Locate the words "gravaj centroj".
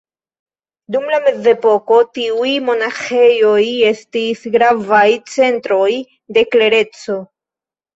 4.59-5.91